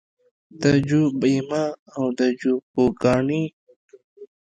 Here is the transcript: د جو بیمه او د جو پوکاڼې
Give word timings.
د 0.61 0.63
جو 0.87 1.01
بیمه 1.21 1.65
او 1.97 2.05
د 2.19 2.21
جو 2.39 2.53
پوکاڼې 2.73 3.43